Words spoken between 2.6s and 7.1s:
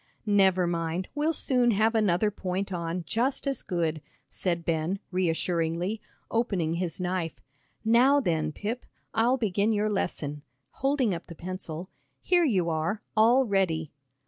on, just as good," said Ben, reassuringly, opening his